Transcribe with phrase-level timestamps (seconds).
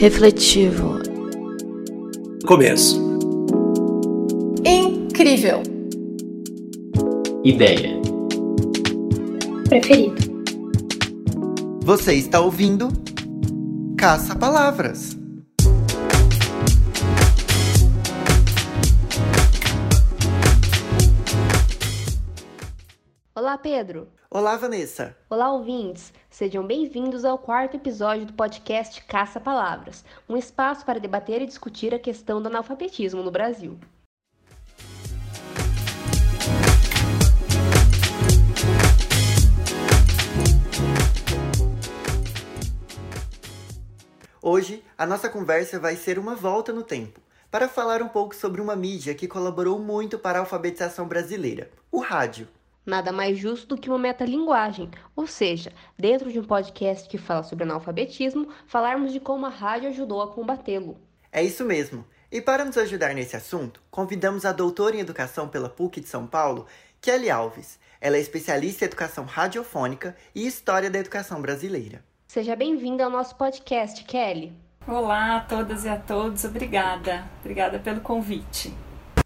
[0.00, 0.98] refletivo,
[2.46, 2.98] Começo.
[4.64, 5.62] Incrível.
[7.44, 8.00] Ideia.
[9.68, 10.16] Preferido.
[11.84, 12.88] Você está ouvindo
[13.98, 15.18] Caça Palavras.
[23.34, 24.08] Olá, Pedro.
[24.30, 25.14] Olá, Vanessa.
[25.28, 26.10] Olá, ouvintes.
[26.30, 31.92] Sejam bem-vindos ao quarto episódio do podcast Caça Palavras, um espaço para debater e discutir
[31.92, 33.76] a questão do analfabetismo no Brasil.
[44.40, 48.60] Hoje, a nossa conversa vai ser uma volta no tempo, para falar um pouco sobre
[48.60, 52.46] uma mídia que colaborou muito para a alfabetização brasileira, o rádio.
[52.90, 57.44] Nada mais justo do que uma metalinguagem, ou seja, dentro de um podcast que fala
[57.44, 60.98] sobre analfabetismo, falarmos de como a rádio ajudou a combatê-lo.
[61.30, 62.04] É isso mesmo.
[62.32, 66.26] E para nos ajudar nesse assunto, convidamos a doutora em Educação pela PUC de São
[66.26, 66.66] Paulo,
[67.00, 67.78] Kelly Alves.
[68.00, 72.02] Ela é especialista em Educação Radiofônica e História da Educação Brasileira.
[72.26, 74.52] Seja bem-vinda ao nosso podcast, Kelly.
[74.84, 77.24] Olá a todas e a todos, obrigada.
[77.38, 78.74] Obrigada pelo convite.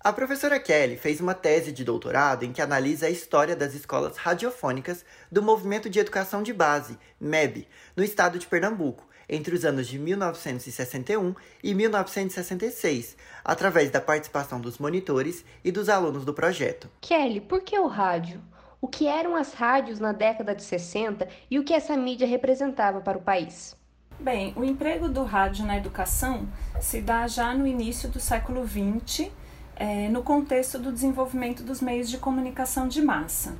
[0.05, 4.19] A professora Kelly fez uma tese de doutorado em que analisa a história das escolas
[4.19, 5.03] radiofônicas
[5.33, 7.67] do Movimento de Educação de Base, MEB,
[7.97, 14.77] no estado de Pernambuco, entre os anos de 1961 e 1966, através da participação dos
[14.77, 16.91] monitores e dos alunos do projeto.
[17.01, 18.43] Kelly, por que o rádio?
[18.83, 23.01] O que eram as rádios na década de 60 e o que essa mídia representava
[23.01, 23.75] para o país?
[24.21, 26.47] Bem, o emprego do rádio na educação
[26.79, 29.31] se dá já no início do século XX,
[29.77, 33.55] é, no contexto do desenvolvimento dos meios de comunicação de massa.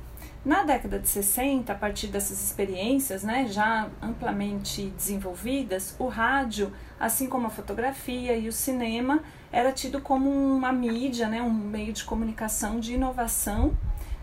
[0.45, 7.27] Na década de 60, a partir dessas experiências né, já amplamente desenvolvidas, o rádio, assim
[7.27, 12.03] como a fotografia e o cinema, era tido como uma mídia, né, um meio de
[12.03, 13.75] comunicação de inovação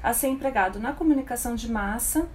[0.03, 2.29] a ser empregado na comunicação de massa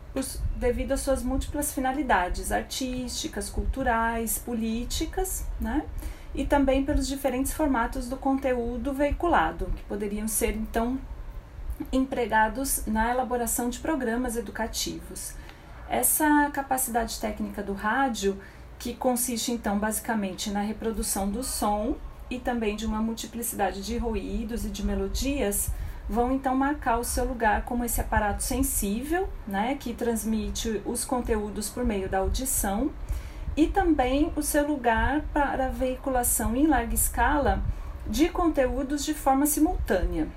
[0.56, 5.86] devido às suas múltiplas finalidades artísticas, culturais, políticas, né?
[6.34, 11.00] E também pelos diferentes formatos do conteúdo veiculado, que poderiam ser então
[11.92, 15.34] empregados na elaboração de programas educativos.
[15.90, 18.38] Essa capacidade técnica do rádio,
[18.78, 21.96] que consiste então basicamente na reprodução do som
[22.30, 25.72] e também de uma multiplicidade de ruídos e de melodias,
[26.10, 31.70] vão então marcar o seu lugar como esse aparato sensível, né, que transmite os conteúdos
[31.70, 32.92] por meio da audição,
[33.58, 37.64] e também o seu lugar para a veiculação em larga escala
[38.06, 40.28] de conteúdos de forma simultânea.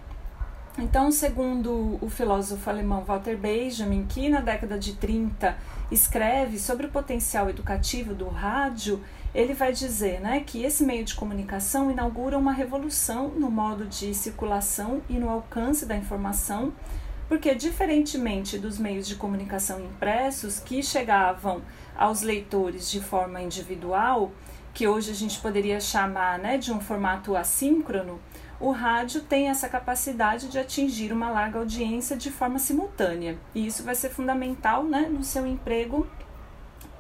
[0.79, 5.55] Então, segundo o filósofo alemão Walter Benjamin, que na década de 30
[5.91, 9.03] escreve sobre o potencial educativo do rádio,
[9.35, 14.15] ele vai dizer né, que esse meio de comunicação inaugura uma revolução no modo de
[14.15, 16.73] circulação e no alcance da informação,
[17.29, 21.61] porque, diferentemente dos meios de comunicação impressos que chegavam
[21.97, 24.33] aos leitores de forma individual,
[24.73, 28.21] que hoje a gente poderia chamar né, de um formato assíncrono,
[28.61, 33.39] o rádio tem essa capacidade de atingir uma larga audiência de forma simultânea.
[33.55, 36.07] E isso vai ser fundamental né, no seu emprego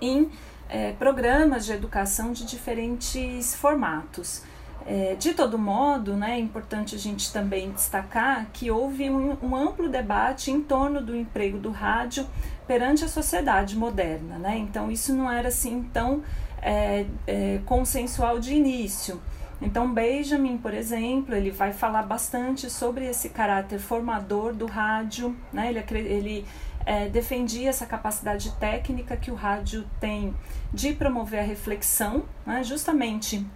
[0.00, 0.30] em
[0.68, 4.42] é, programas de educação de diferentes formatos.
[4.86, 9.54] É, de todo modo, né, é importante a gente também destacar que houve um, um,
[9.54, 12.26] amplo debate em torno do emprego do rádio
[12.66, 14.38] perante a sociedade moderna.
[14.38, 14.58] Né?
[14.58, 16.22] Então, isso não era assim tão
[16.62, 19.20] é, é, consensual de início.
[19.62, 25.68] Então, Benjamin, por exemplo, ele vai falar bastante sobre esse caráter formador do rádio, né?
[25.68, 26.46] ele, ele
[26.86, 30.34] é, defendia essa capacidade técnica que o rádio tem
[30.72, 32.64] de promover a reflexão, né?
[32.64, 33.46] justamente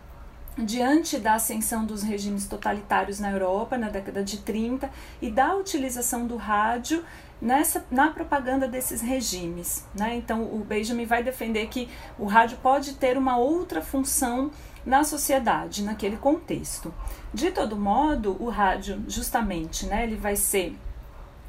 [0.56, 4.88] diante da ascensão dos regimes totalitários na Europa na década de 30
[5.20, 7.04] e da utilização do rádio
[7.41, 10.15] nessa na propaganda desses regimes, né?
[10.15, 11.88] Então o Benjamin vai defender que
[12.19, 14.51] o rádio pode ter uma outra função
[14.86, 16.92] na sociedade, naquele contexto.
[17.33, 20.77] De todo modo, o rádio, justamente, né, ele vai ser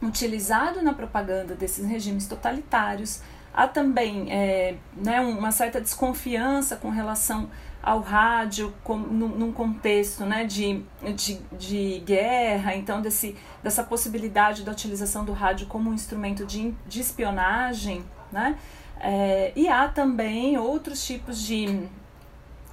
[0.01, 3.21] utilizado na propaganda desses regimes totalitários.
[3.53, 7.49] Há também é, né, uma certa desconfiança com relação
[7.85, 10.83] ao rádio com, num, num, contexto né, de,
[11.15, 16.73] de, de guerra, então desse, dessa possibilidade da utilização do rádio como um instrumento de,
[16.87, 18.57] de espionagem, né?
[18.99, 21.87] É, e há também outros tipos de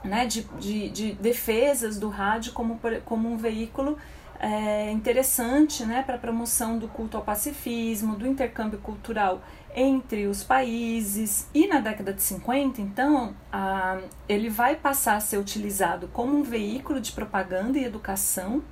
[0.02, 3.98] né, de, de, de defesas do rádio como, como um veículo
[4.42, 9.40] é, interessante né, para a promoção do culto ao pacifismo, do intercâmbio cultural
[9.72, 11.46] entre os países.
[11.54, 16.42] E na década de 50, então, a, ele vai passar a ser utilizado como um
[16.42, 18.64] veículo de propaganda e educação,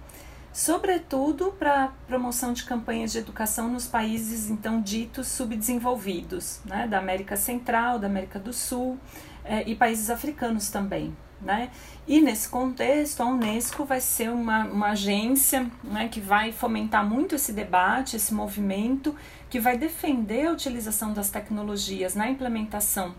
[0.52, 7.37] sobretudo para promoção de campanhas de educação nos países então ditos subdesenvolvidos, né, da América
[7.37, 8.99] Central, da América do Sul
[9.44, 11.14] é, e países africanos também.
[11.40, 11.70] Né?
[12.06, 17.34] E nesse contexto, a Unesco vai ser uma, uma agência né, que vai fomentar muito
[17.34, 19.16] esse debate, esse movimento,
[19.48, 23.14] que vai defender a utilização das tecnologias na implementação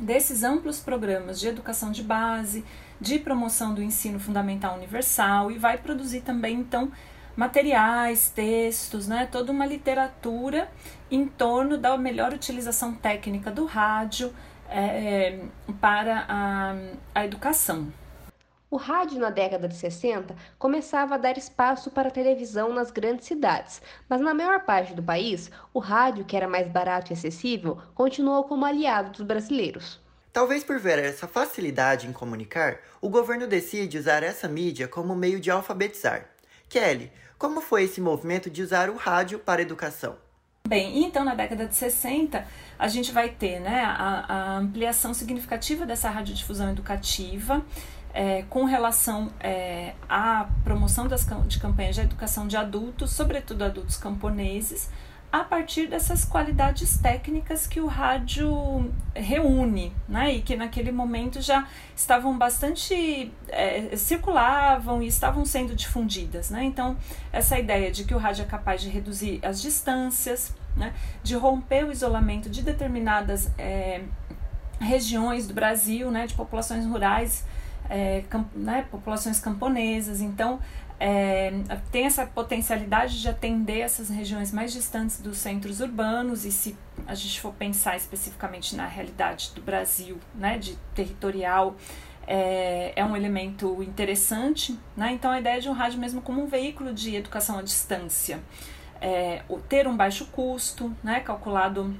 [0.00, 2.64] desses amplos programas de educação de base,
[3.00, 6.90] de promoção do ensino fundamental universal e vai produzir também, então,
[7.36, 10.70] materiais, textos, né, toda uma literatura
[11.10, 14.32] em torno da melhor utilização técnica do rádio,
[14.70, 15.40] é,
[15.80, 16.74] para a,
[17.14, 17.92] a educação.
[18.70, 23.26] O rádio na década de 60 começava a dar espaço para a televisão nas grandes
[23.26, 27.78] cidades, mas na maior parte do país, o rádio, que era mais barato e acessível,
[27.96, 30.00] continuou como aliado dos brasileiros.
[30.32, 35.40] Talvez por ver essa facilidade em comunicar, o governo decide usar essa mídia como meio
[35.40, 36.30] de alfabetizar.
[36.68, 40.16] Kelly, como foi esse movimento de usar o rádio para a educação?
[40.68, 42.46] Bem, então na década de 60
[42.78, 47.64] a gente vai ter né, a, a ampliação significativa dessa radiodifusão educativa
[48.12, 53.96] é, com relação é, à promoção das, de campanhas de educação de adultos, sobretudo adultos
[53.96, 54.90] camponeses,
[55.32, 60.34] a partir dessas qualidades técnicas que o rádio reúne, né?
[60.34, 66.64] E que naquele momento já estavam bastante é, circulavam e estavam sendo difundidas, né?
[66.64, 66.96] Então
[67.32, 70.92] essa ideia de que o rádio é capaz de reduzir as distâncias, né?
[71.22, 74.02] De romper o isolamento de determinadas é,
[74.80, 76.26] regiões do Brasil, né?
[76.26, 77.44] De populações rurais,
[77.88, 78.84] é, camp, né?
[78.90, 80.58] Populações camponesas, então
[81.02, 81.50] é,
[81.90, 86.76] tem essa potencialidade de atender essas regiões mais distantes dos centros urbanos e se
[87.06, 91.74] a gente for pensar especificamente na realidade do Brasil, né, de territorial,
[92.26, 95.10] é, é um elemento interessante, né?
[95.12, 98.38] Então a ideia de um rádio mesmo como um veículo de educação à distância,
[99.00, 101.96] é, ter um baixo custo, né, calculado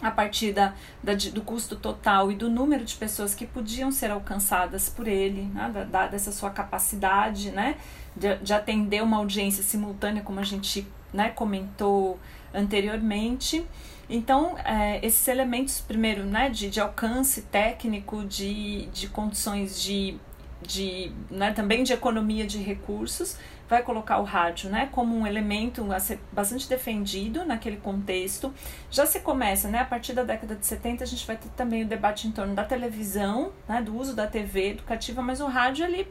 [0.00, 4.10] a partir da, da, do custo total e do número de pessoas que podiam ser
[4.10, 7.76] alcançadas por ele, né, da, dessa sua capacidade né,
[8.14, 12.18] de, de atender uma audiência simultânea, como a gente né, comentou
[12.54, 13.66] anteriormente.
[14.08, 20.16] Então, é, esses elementos, primeiro, né, de, de alcance técnico, de, de condições de,
[20.62, 23.36] de né, também de economia de recursos,
[23.68, 28.52] vai colocar o rádio né, como um elemento a ser bastante defendido naquele contexto.
[28.90, 31.84] Já se começa, né, a partir da década de 70, a gente vai ter também
[31.84, 35.84] o debate em torno da televisão, né, do uso da TV educativa, mas o rádio,
[35.84, 36.08] ele,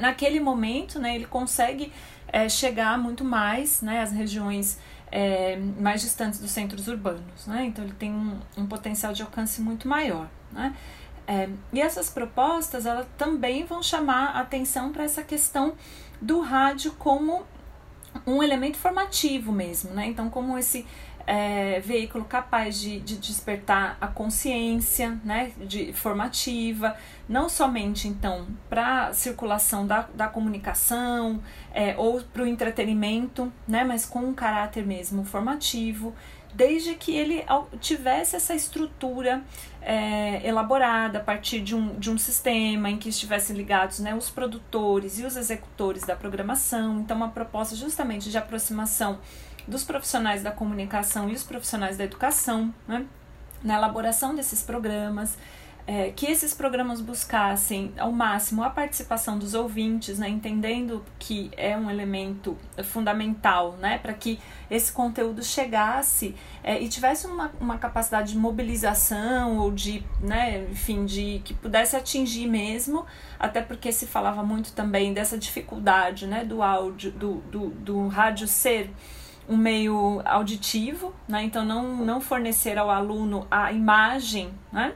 [0.00, 1.92] naquele momento, né, ele consegue
[2.28, 4.78] é, chegar muito mais né, às regiões
[5.10, 7.46] é, mais distantes dos centros urbanos.
[7.46, 10.28] Né, então, ele tem um, um potencial de alcance muito maior.
[10.52, 10.74] Né.
[11.26, 15.74] É, e essas propostas elas também vão chamar atenção para essa questão
[16.20, 17.44] do rádio como
[18.26, 20.06] um elemento formativo mesmo, né?
[20.06, 20.86] Então, como esse
[21.26, 26.96] é, veículo capaz de, de, despertar a consciência né, de, formativa,
[27.28, 31.42] não somente então para circulação da, da comunicação
[31.74, 36.14] é, ou para o entretenimento, né, mas com um caráter mesmo formativo,
[36.54, 37.44] desde que ele
[37.80, 39.42] tivesse essa estrutura
[39.88, 44.28] é, elaborada a partir de um, de um sistema em que estivessem ligados né, os
[44.28, 46.98] produtores e os executores da programação.
[46.98, 49.20] Então, uma proposta justamente de aproximação
[49.66, 53.06] dos profissionais da comunicação e os profissionais da educação, né,
[53.62, 55.38] na elaboração desses programas
[55.86, 61.76] é, que esses programas buscassem ao máximo a participação dos ouvintes, né, entendendo que é
[61.76, 68.32] um elemento fundamental né, para que esse conteúdo chegasse é, e tivesse uma, uma capacidade
[68.32, 73.06] de mobilização ou de, né, enfim, de que pudesse atingir mesmo,
[73.38, 78.48] até porque se falava muito também dessa dificuldade né, do áudio, do, do, do rádio
[78.48, 78.90] ser
[79.48, 84.92] um meio auditivo, né, então não, não fornecer ao aluno a imagem, né,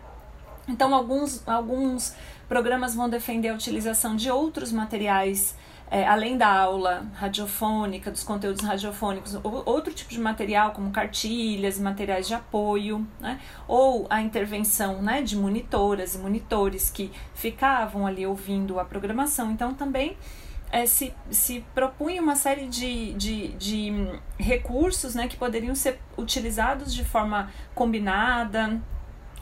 [0.71, 2.15] então, alguns, alguns
[2.49, 5.57] programas vão defender a utilização de outros materiais,
[5.91, 12.29] é, além da aula radiofônica, dos conteúdos radiofônicos, outro tipo de material, como cartilhas, materiais
[12.29, 13.41] de apoio, né?
[13.67, 19.51] ou a intervenção né, de monitoras e monitores que ficavam ali ouvindo a programação.
[19.51, 20.17] Então, também
[20.71, 23.93] é, se, se propunha uma série de, de, de
[24.39, 28.81] recursos né, que poderiam ser utilizados de forma combinada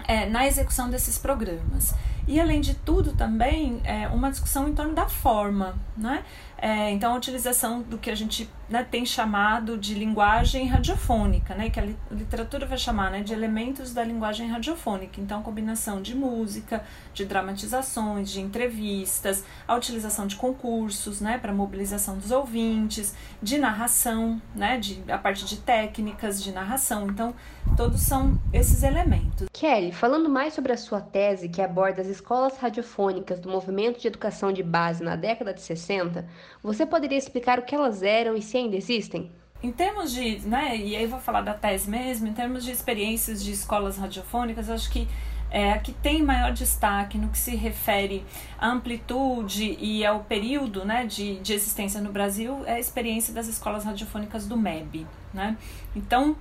[0.07, 1.95] é, na execução desses programas.
[2.29, 6.23] E além de tudo também é, uma discussão em torno da forma, né?
[6.61, 11.71] É, então, a utilização do que a gente né, tem chamado de linguagem radiofônica, né,
[11.71, 15.21] que a literatura vai chamar né, de elementos da linguagem radiofônica.
[15.21, 22.19] Então, combinação de música, de dramatizações, de entrevistas, a utilização de concursos né, para mobilização
[22.19, 27.07] dos ouvintes, de narração, né, de, a parte de técnicas de narração.
[27.07, 27.35] Então,
[27.77, 29.49] todos são esses elementos.
[29.53, 34.09] Kelly, falando mais sobre a sua tese que aborda as escolas radiofônicas do movimento de
[34.09, 36.27] educação de base na década de 60,
[36.63, 39.31] você poderia explicar o que elas eram e se ainda existem?
[39.63, 43.43] Em termos de, né, e aí vou falar da tese mesmo, em termos de experiências
[43.43, 45.09] de escolas radiofônicas, acho que
[45.51, 48.25] é, a que tem maior destaque no que se refere
[48.59, 53.49] à amplitude e ao período né, de, de existência no Brasil é a experiência das
[53.49, 55.07] escolas radiofônicas do MEB.
[55.33, 55.57] Né?
[55.97, 56.37] Então,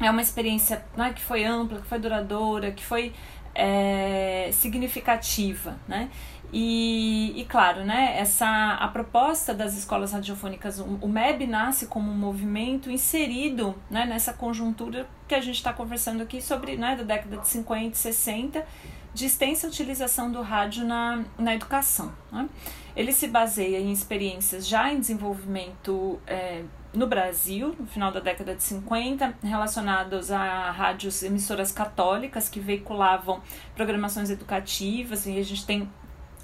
[0.00, 3.12] é uma experiência né, que foi ampla, que foi duradoura, que foi
[3.54, 6.10] é, significativa, né?
[6.52, 12.14] E, e, claro, né, essa, a proposta das escolas radiofônicas, o, MEB nasce como um
[12.14, 17.38] movimento inserido né, nessa conjuntura que a gente está conversando aqui sobre, né, da década
[17.38, 18.66] de 50 e 60,
[19.14, 22.12] de extensa utilização do rádio na, na educação.
[22.30, 22.46] Né?
[22.94, 28.54] Ele se baseia em experiências já em desenvolvimento é, no Brasil, no final da década
[28.54, 33.40] de 50, relacionados a rádios emissoras católicas que veiculavam
[33.74, 35.88] programações educativas, e a gente tem,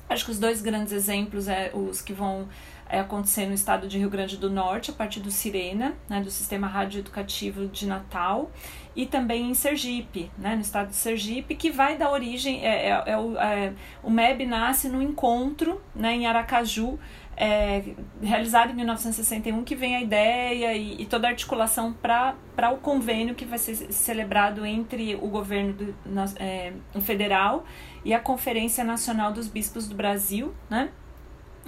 [0.09, 2.49] acho que os dois grandes exemplos é os que vão
[2.89, 6.31] é, acontecer no estado de Rio Grande do Norte, a partir do Sirena, né, do
[6.31, 8.51] Sistema Rádio Educativo de Natal,
[8.97, 13.03] e também em Sergipe, né, no estado de Sergipe, que vai dar origem, é, é,
[13.07, 16.99] é o, é, o MEB nasce no encontro né, em Aracaju,
[17.41, 22.35] é, realizado em 1961, que vem a ideia e, e toda a articulação para
[22.73, 27.65] o convênio que vai ser celebrado entre o governo do, na, é, federal
[28.05, 30.91] e a Conferência Nacional dos Bispos do Brasil, né?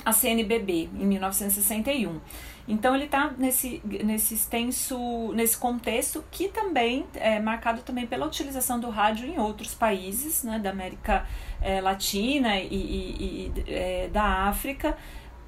[0.04, 2.20] a CNBB, em 1961.
[2.66, 8.78] Então ele está nesse, nesse extenso, nesse contexto que também é marcado também pela utilização
[8.78, 11.26] do rádio em outros países, né, da América
[11.60, 14.96] é, Latina e, e, e é, da África,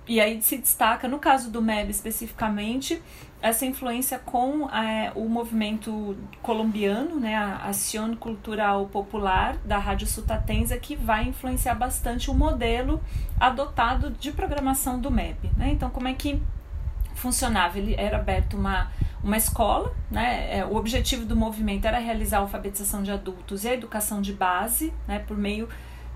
[0.07, 3.01] e aí se destaca, no caso do MEB especificamente,
[3.41, 10.77] essa influência com é, o movimento colombiano, né, a Ação Cultural Popular da Rádio Sutatenza,
[10.79, 13.01] que vai influenciar bastante o modelo
[13.39, 15.51] adotado de programação do MEB.
[15.57, 15.71] Né?
[15.71, 16.41] Então, como é que
[17.15, 17.79] funcionava?
[17.79, 18.91] Ele era aberto uma,
[19.23, 20.59] uma escola, né?
[20.59, 24.33] É, o objetivo do movimento era realizar a alfabetização de adultos e a educação de
[24.33, 25.69] base, né, por meio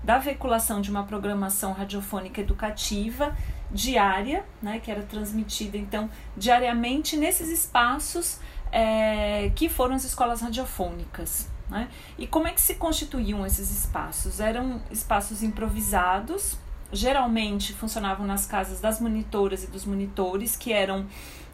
[0.07, 3.35] da veiculação de uma programação radiofônica educativa
[3.69, 8.39] diária, né, que era transmitida então diariamente nesses espaços
[8.71, 11.49] é, que foram as escolas radiofônicas.
[11.69, 11.89] Né?
[12.17, 14.39] E como é que se constituíam esses espaços?
[14.39, 16.57] Eram espaços improvisados,
[16.89, 21.05] geralmente funcionavam nas casas das monitoras e dos monitores, que eram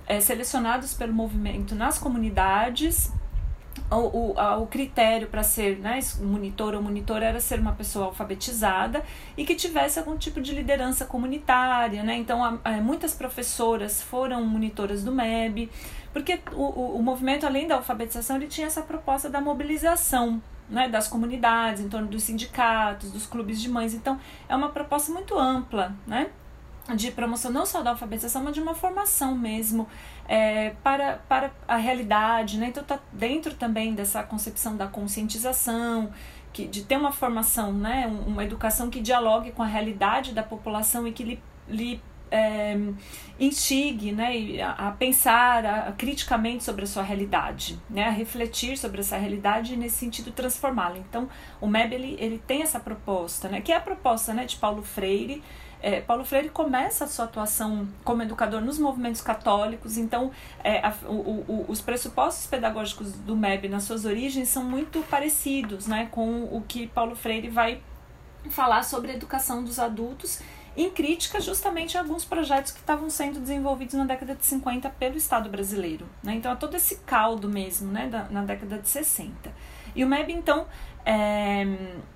[0.05, 3.11] é, selecionados pelo movimento nas comunidades
[3.89, 9.03] o, o, o critério para ser né, monitor ou monitora era ser uma pessoa alfabetizada
[9.37, 12.03] e que tivesse algum tipo de liderança comunitária.
[12.03, 12.15] Né?
[12.15, 15.69] Então, a, a, muitas professoras foram monitoras do MEB,
[16.11, 20.87] porque o, o, o movimento, além da alfabetização, ele tinha essa proposta da mobilização né,
[20.87, 23.93] das comunidades, em torno dos sindicatos, dos clubes de mães.
[23.93, 26.29] Então, é uma proposta muito ampla, né?
[26.95, 29.87] de promoção não só da alfabetização, mas de uma formação mesmo
[30.27, 32.67] é, para, para a realidade, né?
[32.67, 36.11] Então tá dentro também dessa concepção da conscientização,
[36.53, 38.07] que, de ter uma formação, né?
[38.07, 42.77] uma educação que dialogue com a realidade da população e que lhe, lhe é,
[43.39, 48.77] instigue né, a, a pensar a, a, criticamente sobre a sua realidade, né, a refletir
[48.77, 50.97] sobre essa realidade e nesse sentido transformá-la.
[50.97, 54.55] Então, o MEB ele, ele tem essa proposta, né, que é a proposta né, de
[54.55, 55.43] Paulo Freire,
[55.83, 60.31] é, Paulo Freire começa a sua atuação como educador nos movimentos católicos, então
[60.63, 65.85] é, a, o, o, os pressupostos pedagógicos do MEB nas suas origens são muito parecidos
[65.85, 67.81] né, com o que Paulo Freire vai
[68.49, 70.39] falar sobre a educação dos adultos
[70.75, 75.17] em crítica justamente a alguns projetos que estavam sendo desenvolvidos na década de 50 pelo
[75.17, 76.07] Estado brasileiro.
[76.23, 76.35] Né?
[76.35, 79.51] Então, é todo esse caldo mesmo né, da, na década de 60.
[79.95, 80.65] E o MEB, então,
[81.05, 81.65] é,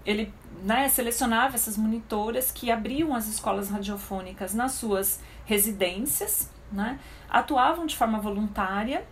[0.05, 7.86] ele né, selecionava essas monitoras que abriam as escolas radiofônicas nas suas residências, né, atuavam
[7.86, 9.05] de forma voluntária.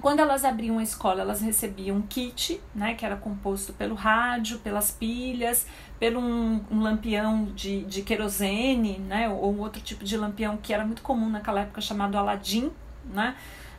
[0.00, 4.58] Quando elas abriam a escola, elas recebiam um kit, né, que era composto pelo rádio,
[4.58, 5.66] pelas pilhas,
[6.00, 10.84] pelo um, um lampião de, de querosene, né, ou outro tipo de lampião que era
[10.84, 12.72] muito comum naquela época chamado Aladim,
[13.04, 13.36] né,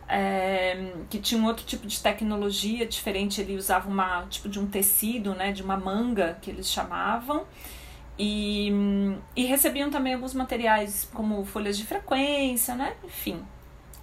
[0.07, 4.67] é, que tinha um outro tipo de tecnologia diferente, ele usava uma tipo de um
[4.67, 7.45] tecido, né, de uma manga que eles chamavam.
[8.17, 8.71] E,
[9.35, 12.95] e recebiam também alguns materiais como folhas de frequência, né?
[13.03, 13.43] Enfim,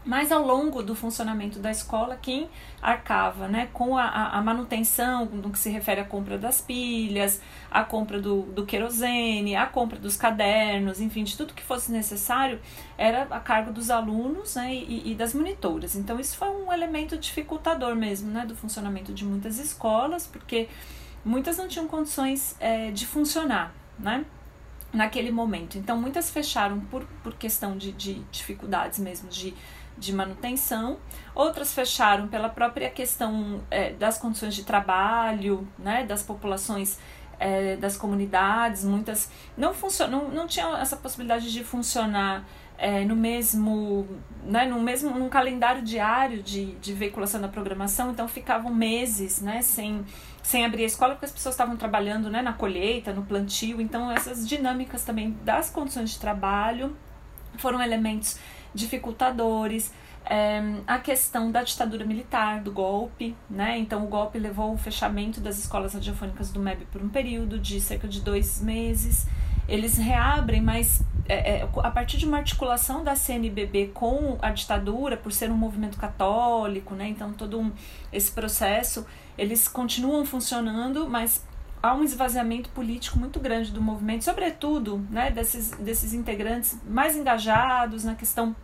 [0.05, 2.49] mas ao longo do funcionamento da escola, quem
[2.81, 7.41] arcava né, com a, a, manutenção no que se refere à compra das pilhas,
[7.71, 12.61] a compra do, do querosene, a compra dos cadernos, enfim, de tudo que fosse necessário,
[12.99, 15.95] era a cargo dos alunos né, e, e das monitoras.
[15.95, 20.69] Então, isso foi um elemento dificultador mesmo né, do funcionamento de muitas escolas, porque
[21.25, 23.73] muitas não tinham condições é, de funcionar.
[23.99, 24.25] Né?
[24.93, 25.79] naquele momento.
[25.79, 29.55] Então, muitas fecharam por, por questão de, de dificuldades mesmo de
[29.97, 30.99] de manutenção,
[31.35, 36.99] outras fecharam pela própria questão é, das condições de trabalho, né, das populações
[37.43, 42.45] é, das comunidades, muitas não funcionam, não, tinham essa possibilidade de funcionar
[42.79, 44.07] é, no mesmo,
[44.45, 49.61] né, no mesmo, num calendário diário de, de veiculação da programação, então ficavam meses, né,
[49.61, 50.05] sem,
[50.43, 54.11] sem abrir a escola porque as pessoas estavam trabalhando, né, na colheita, no plantio, então
[54.11, 56.97] essas dinâmicas também das condições de trabalho
[57.59, 58.39] foram elementos
[58.75, 59.93] dificultadores,
[60.25, 63.79] é, a questão da ditadura militar, do golpe, né?
[63.79, 67.81] Então, o golpe levou ao fechamento das escolas radiofônicas do MEB por um período de
[67.81, 69.27] cerca de dois meses.
[69.69, 75.17] Eles reabrem, mas é, é, a partir de uma articulação da CNBB com a ditadura,
[75.17, 77.09] por ser um movimento católico, né?
[77.09, 77.73] Então, todo um,
[78.13, 81.45] esse processo, eles continuam funcionando, mas
[81.83, 88.05] há um esvaziamento político muito grande do movimento, sobretudo né, desses, desses integrantes mais engajados
[88.05, 88.55] na questão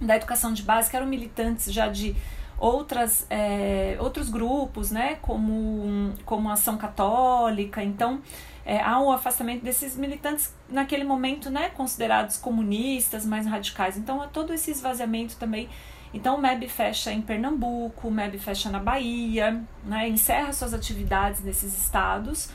[0.00, 2.14] da educação de base, que eram militantes já de
[2.58, 7.82] outras, é, outros grupos, né, como, como Ação Católica.
[7.82, 8.20] Então,
[8.64, 13.96] é, há um afastamento desses militantes naquele momento né, considerados comunistas, mais radicais.
[13.96, 15.68] Então, há todo esse esvaziamento também
[16.12, 21.42] então o MEB fecha em Pernambuco, o MEB fecha na Bahia, né, encerra suas atividades
[21.42, 22.50] nesses estados,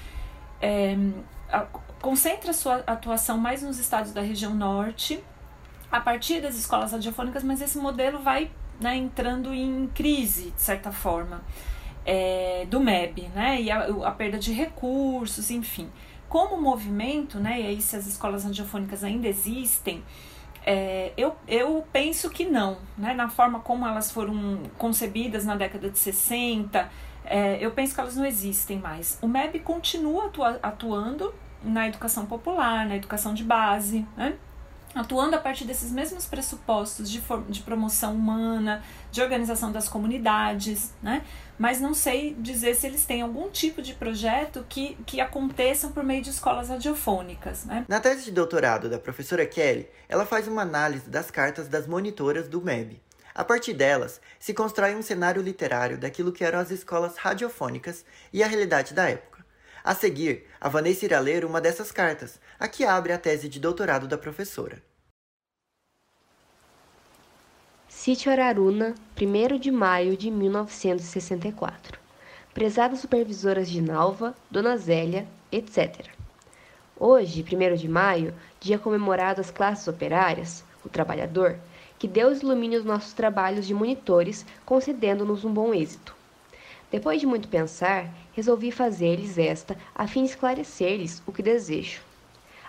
[0.62, 0.96] é,
[1.50, 1.62] a,
[2.02, 5.24] concentra sua atuação mais nos estados da região norte,
[5.92, 10.92] a partir das escolas radiofônicas, mas esse modelo vai né, entrando em crise, de certa
[10.92, 11.42] forma,
[12.06, 15.90] é, do MEB, né, e a, a perda de recursos, enfim.
[16.28, 20.04] Como movimento, né, e aí se as escolas radiofônicas ainda existem,
[20.66, 23.14] é, eu, eu penso que não, né?
[23.14, 26.90] na forma como elas foram concebidas na década de 60,
[27.24, 29.20] é, eu penso que elas não existem mais.
[29.22, 34.36] O MEB continua atua, atuando na educação popular, na educação de base, né?
[34.96, 38.82] Atuando a partir desses mesmos pressupostos de, de promoção humana,
[39.12, 41.24] de organização das comunidades, né?
[41.60, 46.04] mas não sei dizer se eles têm algum tipo de projeto que, que aconteçam por
[46.04, 47.66] meio de escolas radiofônicas.
[47.66, 47.86] Né?
[47.90, 52.48] Na tese de doutorado da professora Kelly, ela faz uma análise das cartas das monitoras
[52.48, 53.02] do MEB.
[53.34, 58.42] A partir delas, se constrói um cenário literário daquilo que eram as escolas radiofônicas e
[58.42, 59.35] a realidade da época.
[59.86, 63.60] A seguir, a Vanessa irá ler uma dessas cartas, a que abre a tese de
[63.60, 64.82] doutorado da professora.
[67.88, 72.00] Sítio Araruna, 1 de maio de 1964.
[72.52, 76.08] Prezadas supervisoras de Nalva, Dona Zélia, etc.
[77.00, 81.60] Hoje, 1 de maio, dia comemorado às classes operárias, o trabalhador,
[82.00, 86.16] que Deus ilumine os nossos trabalhos de monitores, concedendo-nos um bom êxito.
[86.96, 92.00] Depois de muito pensar, resolvi fazer-lhes esta, a fim de esclarecer-lhes o que desejo.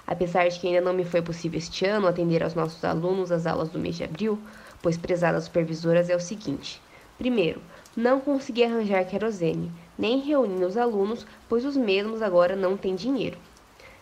[0.05, 3.47] Apesar de que ainda não me foi possível este ano atender aos nossos alunos às
[3.47, 4.37] aulas do mês de abril,
[4.83, 6.83] pois prezadas supervisoras é o seguinte:
[7.17, 7.63] primeiro,
[7.97, 13.39] não consegui arranjar querosene, nem reunir os alunos, pois os mesmos agora não têm dinheiro.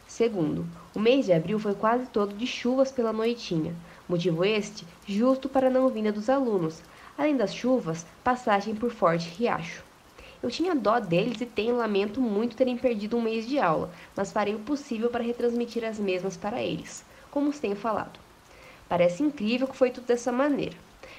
[0.08, 3.74] Segundo, o mês de abril foi quase todo de chuvas pela noitinha,
[4.08, 6.82] motivo este justo para a não vinda dos alunos,
[7.18, 9.83] além das chuvas, passagem por forte riacho.
[10.44, 14.30] Eu tinha dó deles e tenho lamento muito terem perdido um mês de aula, mas
[14.30, 18.20] farei o possível para retransmitir as mesmas para eles, como os tenho falado.
[18.86, 20.76] Parece incrível que foi tudo dessa maneira.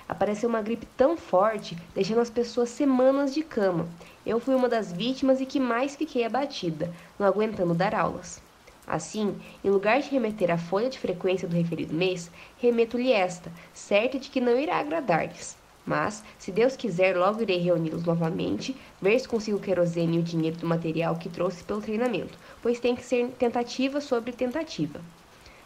[0.08, 3.88] Apareceu uma gripe tão forte, deixando as pessoas semanas de cama.
[4.24, 8.40] Eu fui uma das vítimas e que mais fiquei abatida, não aguentando dar aulas.
[8.86, 14.20] Assim, em lugar de remeter a folha de frequência do referido mês, remeto-lhe esta, certa
[14.20, 15.58] de que não irá agradar-lhes.
[15.86, 20.24] Mas, se Deus quiser, logo irei reuni-los novamente, ver se consigo o querosene e o
[20.24, 25.00] dinheiro do material que trouxe pelo treinamento, pois tem que ser tentativa sobre tentativa.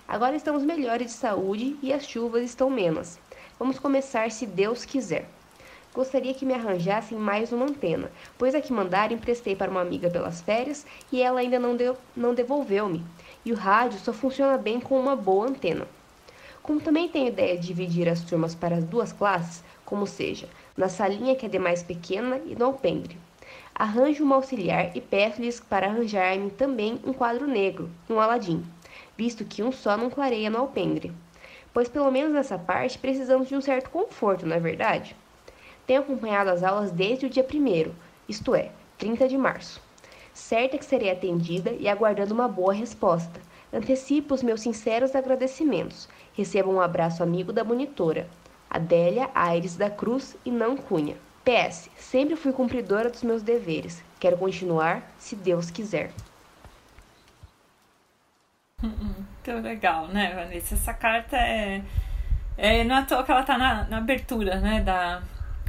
[0.07, 3.17] Agora estamos melhores de saúde e as chuvas estão menos.
[3.57, 5.29] Vamos começar se Deus quiser.
[5.93, 10.09] Gostaria que me arranjassem mais uma antena, pois a que mandaram emprestei para uma amiga
[10.09, 11.77] pelas férias e ela ainda não,
[12.15, 13.03] não devolveu-me.
[13.45, 15.87] E o rádio só funciona bem com uma boa antena.
[16.69, 20.87] Como também tenho ideia de dividir as turmas para as duas classes, como seja, na
[20.87, 23.17] salinha que é de mais pequena e no alpendre.
[23.73, 28.63] Arranjo uma auxiliar e peço-lhes para arranjar-me também um quadro negro, um aladim.
[29.17, 31.11] visto que um só não clareia no alpendre.
[31.73, 35.15] Pois pelo menos nessa parte precisamos de um certo conforto, não é verdade?
[35.87, 37.91] Tenho acompanhado as aulas desde o dia 1
[38.27, 39.81] isto é, 30 de março.
[40.35, 43.41] Certa que serei atendida e aguardando uma boa resposta.
[43.71, 46.09] Antecipo os meus sinceros agradecimentos.
[46.33, 48.27] Receba um abraço amigo da monitora,
[48.69, 51.15] Adélia Aires da Cruz e não Cunha.
[51.43, 54.03] PS, sempre fui cumpridora dos meus deveres.
[54.19, 56.11] Quero continuar, se Deus quiser.
[58.81, 60.75] Muito legal, né, Vanessa?
[60.75, 61.81] Essa carta é.
[62.57, 65.21] é não é à toa que ela está na, na abertura né, da,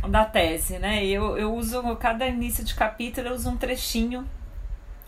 [0.08, 1.04] da tese, né?
[1.04, 4.26] Eu, eu uso, cada início de capítulo, eu uso um trechinho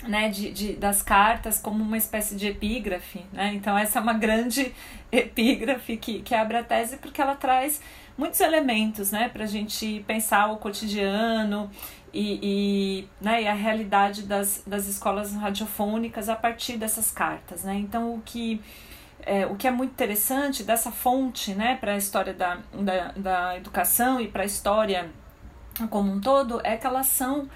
[0.07, 3.53] né, de, de, das cartas como uma espécie de epígrafe, né?
[3.55, 4.73] Então essa é uma grande
[5.11, 7.81] epígrafe que, que abre a tese porque ela traz
[8.17, 11.71] muitos elementos, né, para a gente pensar o cotidiano
[12.13, 17.75] e, e, né, e a realidade das, das escolas radiofônicas a partir dessas cartas, né?
[17.77, 18.61] Então o que
[19.25, 23.57] é, o que é muito interessante dessa fonte, né, para a história da, da, da
[23.57, 25.11] educação e para a história
[25.91, 27.49] como um todo é que elas são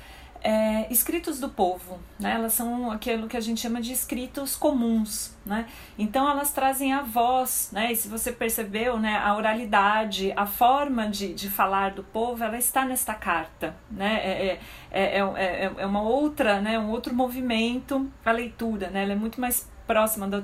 [0.47, 2.35] é, escritos do povo, né?
[2.35, 5.35] elas são aquilo que a gente chama de escritos comuns.
[5.45, 5.67] Né?
[5.99, 7.91] Então elas trazem a voz, né?
[7.91, 12.57] e se você percebeu, né, a oralidade, a forma de, de falar do povo, ela
[12.57, 13.75] está nesta carta.
[13.91, 14.21] Né?
[14.23, 14.61] É,
[14.93, 19.03] é, é, é uma outra, né, um outro movimento a leitura, né?
[19.03, 20.41] ela é muito mais próxima da,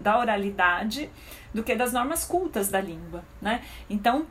[0.00, 1.08] da oralidade
[1.54, 3.22] do que das normas cultas da língua.
[3.40, 3.62] Né?
[3.88, 4.26] Então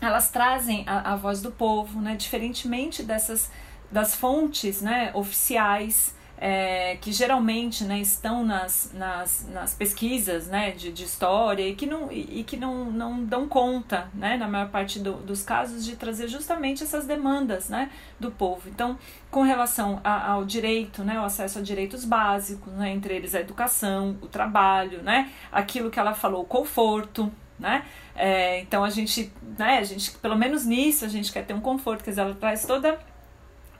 [0.00, 2.14] elas trazem a, a voz do povo, né?
[2.14, 3.50] diferentemente dessas
[3.90, 10.92] das fontes né, oficiais é, que geralmente né, estão nas, nas, nas pesquisas né, de,
[10.92, 14.98] de história e que, não, e, que não, não dão conta, né, na maior parte
[14.98, 18.68] do, dos casos, de trazer justamente essas demandas né, do povo.
[18.68, 18.98] Então,
[19.30, 23.40] com relação a, ao direito, né, o acesso a direitos básicos, né, entre eles a
[23.40, 27.86] educação, o trabalho, né, aquilo que ela falou, o conforto, né?
[28.14, 31.60] É, então a gente, né, a gente, pelo menos nisso, a gente quer ter um
[31.60, 32.98] conforto, quer dizer, ela traz toda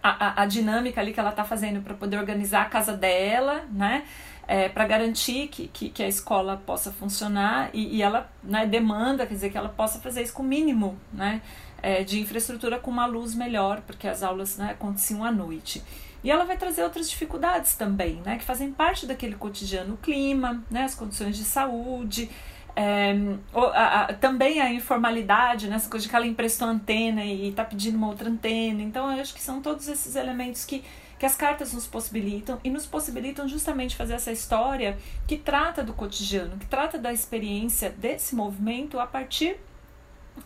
[0.09, 4.05] a, a, dinâmica ali que ela está fazendo para poder organizar a casa dela, né?
[4.49, 9.27] É, para garantir que, que, que, a escola possa funcionar e, e ela né, demanda,
[9.27, 11.42] quer dizer, que ela possa fazer isso com o mínimo né,
[11.83, 15.83] é, de infraestrutura com uma luz melhor, porque as aulas né, aconteciam à noite.
[16.23, 20.62] E ela vai trazer outras dificuldades também, né, que fazem parte daquele cotidiano, o clima,
[20.71, 22.31] né, as condições de saúde,
[22.79, 23.17] é,
[23.55, 25.77] a, a, também a informalidade, né?
[25.77, 28.83] essa coisa de que ela emprestou antena e está pedindo uma outra antena.
[28.83, 30.85] Então, eu acho que são todos esses elementos que,
[31.19, 35.95] que as cartas nos possibilitam e nos possibilitam justamente fazer essa história que trata do
[35.95, 39.57] cotidiano, que trata da experiência desse movimento a partir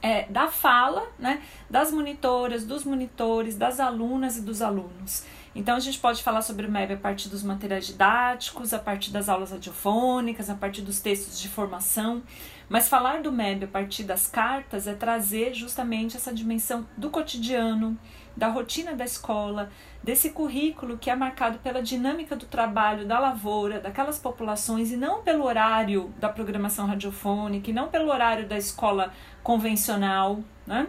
[0.00, 5.24] é, da fala né, das monitoras, dos monitores, das alunas e dos alunos.
[5.54, 9.10] Então a gente pode falar sobre o MEB a partir dos materiais didáticos, a partir
[9.10, 12.22] das aulas radiofônicas, a partir dos textos de formação,
[12.68, 17.98] mas falar do MEB a partir das cartas é trazer justamente essa dimensão do cotidiano,
[18.36, 23.80] da rotina da escola, desse currículo que é marcado pela dinâmica do trabalho da lavoura,
[23.80, 29.12] daquelas populações e não pelo horário da programação radiofônica e não pelo horário da escola
[29.42, 30.86] convencional, né?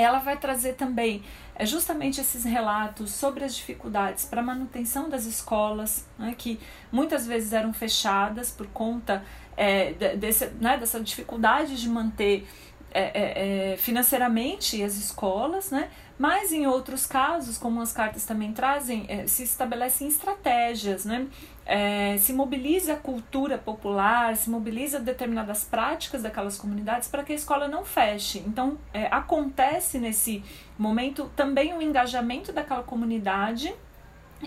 [0.00, 1.22] Ela vai trazer também
[1.54, 6.58] é justamente esses relatos sobre as dificuldades para manutenção das escolas, né, que
[6.90, 9.22] muitas vezes eram fechadas por conta
[9.58, 12.48] é, desse, né, dessa dificuldade de manter
[12.92, 15.90] é, é, é, financeiramente as escolas, né?
[16.20, 21.26] Mas em outros casos, como as cartas também trazem, é, se estabelecem estratégias, né?
[21.64, 27.34] É, se mobiliza a cultura popular, se mobiliza determinadas práticas daquelas comunidades para que a
[27.34, 28.40] escola não feche.
[28.46, 30.44] Então, é, acontece nesse
[30.76, 33.74] momento também o engajamento daquela comunidade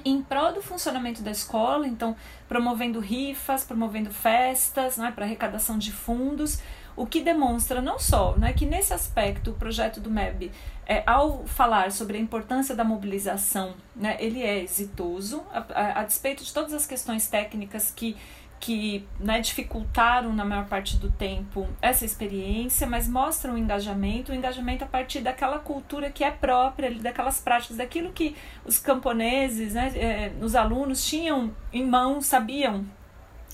[0.06, 2.16] em prol do funcionamento da escola, então
[2.48, 6.60] promovendo rifas, promovendo festas, né, para arrecadação de fundos,
[6.96, 10.52] o que demonstra não só né, que nesse aspecto o projeto do MEB,
[10.86, 16.04] é, ao falar sobre a importância da mobilização, né, ele é exitoso, a, a, a
[16.04, 18.16] despeito de todas as questões técnicas que
[18.64, 24.36] que né, dificultaram na maior parte do tempo essa experiência, mas mostram o engajamento, o
[24.36, 29.92] engajamento a partir daquela cultura que é própria, daquelas práticas, daquilo que os camponeses, né,
[29.98, 32.86] é, os alunos tinham em mãos, sabiam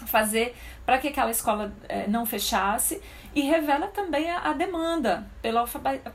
[0.06, 3.02] fazer para que aquela escola é, não fechasse
[3.36, 5.66] e revela também a, a demanda pela,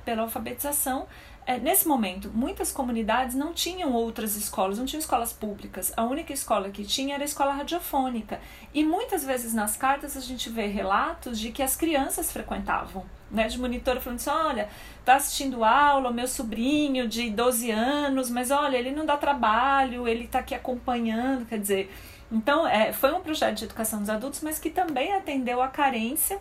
[0.05, 1.07] pela alfabetização.
[1.47, 5.93] É, nesse momento, muitas comunidades não tinham outras escolas, não tinham escolas públicas.
[5.95, 8.41] A única escola que tinha era a escola radiofônica.
[8.73, 13.05] E muitas vezes nas cartas a gente vê relatos de que as crianças frequentavam.
[13.31, 14.69] Né, de monitor falando assim: olha,
[15.05, 20.29] tá assistindo aula, meu sobrinho de 12 anos, mas olha, ele não dá trabalho, ele
[20.29, 21.45] tá aqui acompanhando.
[21.47, 21.93] Quer dizer,
[22.31, 26.41] Então, é, foi um projeto de educação dos adultos, mas que também atendeu a carência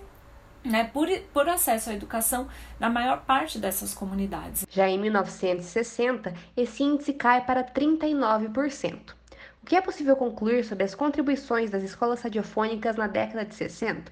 [0.63, 2.47] né, por, por acesso à educação
[2.79, 4.65] na maior parte dessas comunidades.
[4.69, 9.13] Já em 1960, esse índice cai para 39%.
[9.61, 14.11] O que é possível concluir sobre as contribuições das escolas radiofônicas na década de 60?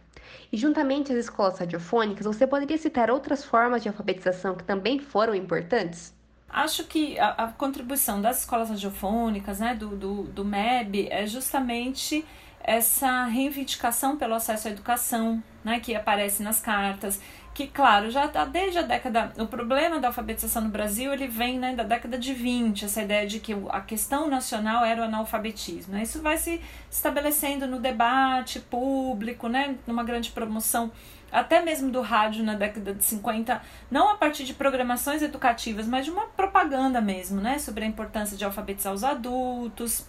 [0.52, 5.36] E juntamente às escolas radiofônicas, você poderia citar outras formas de alfabetização que também foram
[5.36, 6.14] importantes?
[6.50, 12.26] Acho que a, a contribuição das escolas radiofônicas, né, do, do, do MEB, é justamente
[12.64, 17.22] essa reivindicação pelo acesso à educação, né, que aparece nas cartas,
[17.54, 21.60] que claro, já tá desde a década, o problema da alfabetização no Brasil, ele vem,
[21.60, 25.94] né, da década de 20, essa ideia de que a questão nacional era o analfabetismo,
[25.94, 26.04] né?
[26.04, 30.92] Isso vai se estabelecendo no debate público, né, numa grande promoção
[31.32, 36.04] até mesmo do rádio na década de 50, não a partir de programações educativas, mas
[36.04, 40.06] de uma propaganda mesmo, né, sobre a importância de alfabetizar os adultos,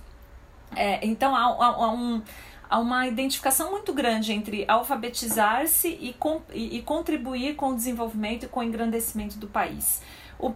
[0.75, 2.23] é, então há, há, há, um,
[2.73, 6.17] há uma identificação muito grande entre alfabetizar-se e,
[6.55, 10.01] e, e, contribuir com o desenvolvimento e com o engrandecimento do país.
[10.39, 10.51] O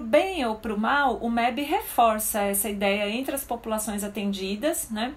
[0.00, 5.14] bem ou para o mal, o MEB reforça essa ideia entre as populações atendidas, né?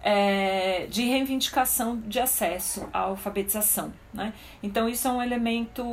[0.00, 3.92] É, de reivindicação de acesso à alfabetização.
[4.14, 4.32] Né?
[4.62, 5.84] Então, isso é um elemento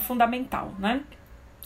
[0.00, 0.74] fundamental.
[0.78, 1.02] Né?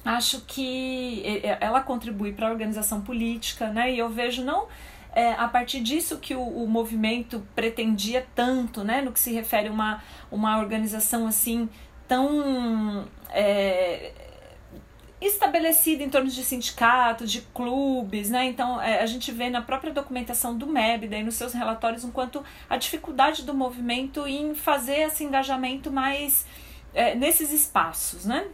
[0.04, 3.92] Acho que ela contribui para a organização política, né?
[3.92, 4.68] e eu vejo não
[5.12, 9.68] é, a partir disso que o, o, movimento pretendia tanto, né, no que se refere
[9.68, 11.68] a uma, uma organização assim
[12.06, 14.12] tão é,
[15.20, 18.46] estabelecida em torno de sindicatos, de clubes, né?
[18.46, 22.10] Então é, a gente vê na própria documentação do MEB, daí nos seus relatórios, um
[22.10, 26.46] quanto a dificuldade do movimento em fazer esse engajamento mais
[26.94, 28.46] é, nesses espaços, né?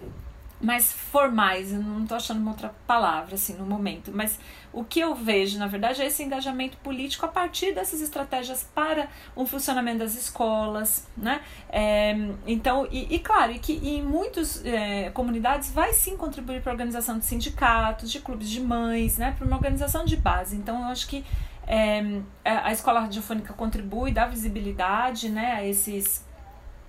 [0.60, 4.38] Mais formais, eu não estou achando uma outra palavra assim no momento, mas
[4.72, 9.08] o que eu vejo, na verdade, é esse engajamento político a partir dessas estratégias para
[9.36, 11.40] um funcionamento das escolas, né?
[11.68, 12.14] É,
[12.46, 16.74] então, e, e, claro, e que em muitas é, comunidades vai sim contribuir para a
[16.74, 19.34] organização de sindicatos, de clubes de mães, né?
[19.36, 20.56] Para uma organização de base.
[20.56, 21.24] Então, eu acho que
[21.66, 25.52] é, a escola radiofônica contribui, dá visibilidade, né?
[25.52, 26.24] A esses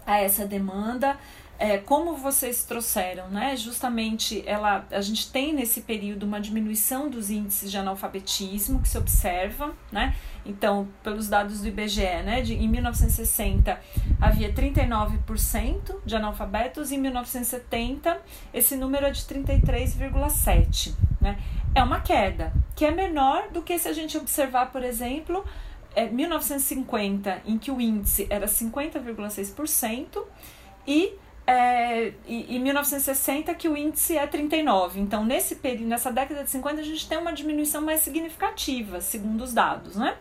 [0.06, 1.18] a essa demanda
[1.60, 3.56] é, como vocês trouxeram, né?
[3.56, 8.98] Justamente ela, a gente tem nesse período uma diminuição dos índices de analfabetismo que se
[8.98, 10.16] observa, né?
[10.46, 12.42] Então, pelos dados do IBGE, né?
[12.42, 13.80] De, em 1960
[14.22, 18.22] havia 39% de analfabetos, em 1970
[18.54, 20.94] esse número é de 33,7%.
[21.20, 21.40] Né?
[21.74, 25.44] É uma queda, que é menor do que se a gente observar, por exemplo,
[25.96, 30.24] é, 1950, em que o índice era 50,6%,
[30.88, 31.14] e
[31.48, 35.00] é, e, 1960 que o índice é 39.
[35.00, 39.46] Então, nesse período, nessa década de 50, a gente tem uma diminuição mais significativa, segundo
[39.46, 40.18] os dados, né?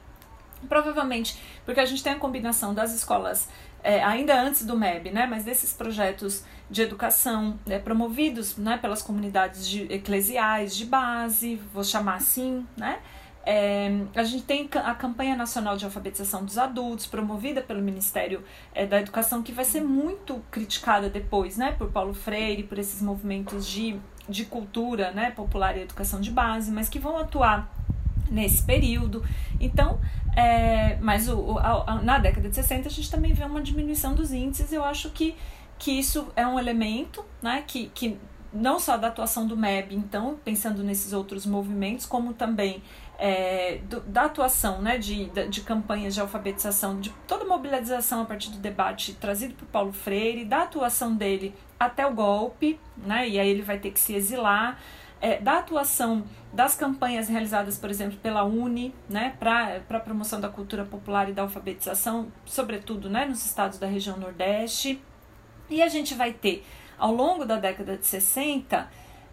[0.68, 3.48] Provavelmente porque a gente tem a combinação das escolas
[3.82, 5.26] é, ainda antes do MEB, né?
[5.26, 11.82] Mas desses projetos de educação é, promovidos né, pelas comunidades de, eclesiais de base, vou
[11.82, 13.00] chamar assim, né?
[13.48, 18.42] É, a gente tem a campanha nacional de alfabetização dos adultos, promovida pelo Ministério
[18.74, 23.00] é, da Educação, que vai ser muito criticada depois, né, por Paulo Freire, por esses
[23.00, 27.72] movimentos de, de cultura, né, popular e educação de base, mas que vão atuar
[28.28, 29.24] nesse período.
[29.60, 30.00] Então,
[30.34, 34.12] é, mas o, a, a, na década de 60 a gente também vê uma diminuição
[34.12, 34.72] dos índices.
[34.72, 35.36] Eu acho que,
[35.78, 38.18] que isso é um elemento, né, que, que
[38.52, 42.82] não só da atuação do MEB, então, pensando nesses outros movimentos, como também
[43.18, 48.50] é, do, da atuação né, de, de campanhas de alfabetização, de toda mobilização a partir
[48.50, 53.48] do debate trazido por Paulo Freire, da atuação dele até o golpe, né, e aí
[53.48, 54.78] ele vai ter que se exilar,
[55.20, 60.48] é, da atuação das campanhas realizadas, por exemplo, pela Uni, né, para a promoção da
[60.48, 65.02] cultura popular e da alfabetização, sobretudo né, nos estados da região Nordeste.
[65.68, 66.64] E a gente vai ter,
[66.98, 68.88] ao longo da década de 60,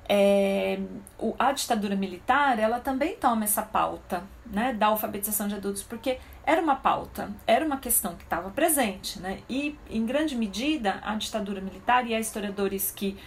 [0.07, 0.79] é,
[1.17, 6.19] o, a ditadura militar ela também toma essa pauta né, da alfabetização de adultos, porque
[6.45, 11.15] era uma pauta, era uma questão que estava presente, né, e em grande medida a
[11.15, 13.17] ditadura militar, e há historiadores que,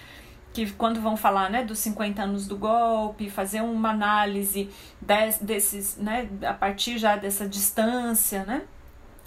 [0.53, 5.97] que quando vão falar né, dos 50 anos do golpe, fazer uma análise des, desses,
[5.97, 8.63] né, a partir já dessa distância, né,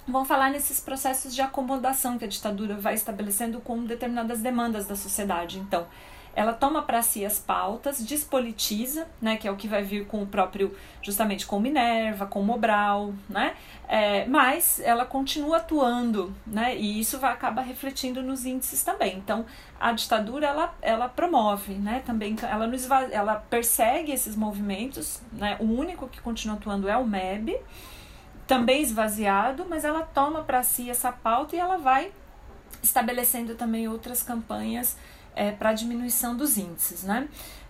[0.06, 4.96] vão falar nesses processos de acomodação que a ditadura vai estabelecendo com determinadas demandas da
[4.96, 5.58] sociedade.
[5.58, 5.86] Então,
[6.34, 10.22] ela toma para si as pautas, despolitiza, né, que é o que vai vir com
[10.22, 13.54] o próprio, justamente com Minerva, com Mobral, né,
[13.88, 19.16] é, mas ela continua atuando, né, e isso vai acabar refletindo nos índices também.
[19.16, 19.44] Então,
[19.78, 25.64] a ditadura, ela, ela promove, né, também, ela, nos, ela persegue esses movimentos, né, o
[25.64, 27.56] único que continua atuando é o MEB,
[28.46, 32.12] também esvaziado, mas ela toma para si essa pauta e ela vai
[32.82, 34.96] estabelecendo também outras campanhas
[35.34, 37.28] é, para diminuição dos índices, né?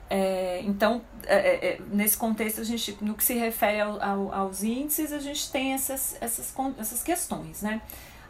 [0.08, 4.34] É, então, é, é, é, nesse contexto, a gente, no que se refere ao, ao,
[4.34, 7.80] aos índices, a gente tem essas, essas, essas questões, né?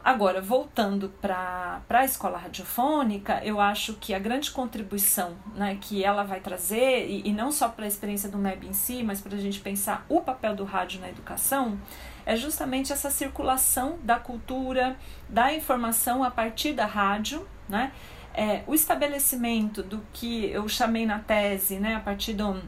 [0.02, 6.22] Agora, voltando para a escola radiofônica, eu acho que a grande contribuição né, que ela
[6.22, 9.36] vai trazer, e, e não só para a experiência do MEB em si, mas para
[9.36, 11.78] a gente pensar o papel do rádio na educação,
[12.24, 14.96] é justamente essa circulação da cultura,
[15.28, 17.92] da informação a partir da rádio, né?
[18.34, 22.62] É, o estabelecimento do que eu chamei na tese, né, a partir do,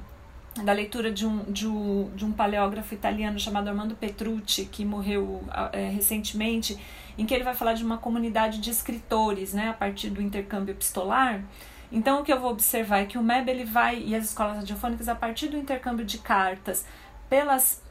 [0.65, 5.43] da leitura de um, de, um, de um paleógrafo italiano chamado Armando Petrucci, que morreu
[5.73, 6.79] é, recentemente,
[7.17, 10.73] em que ele vai falar de uma comunidade de escritores, né, a partir do intercâmbio
[10.73, 11.43] epistolar.
[11.91, 14.57] Então, o que eu vou observar é que o MEB ele vai, e as escolas
[14.57, 16.87] radiofônicas, a partir do intercâmbio de cartas
[17.29, 17.82] pelas